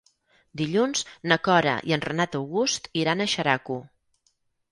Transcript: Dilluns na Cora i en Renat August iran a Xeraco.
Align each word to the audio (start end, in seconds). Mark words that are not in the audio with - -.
Dilluns 0.61 1.01
na 1.31 1.37
Cora 1.47 1.75
i 1.91 1.93
en 1.97 2.03
Renat 2.07 2.37
August 2.41 2.89
iran 3.03 3.21
a 3.21 3.27
Xeraco. 3.35 3.77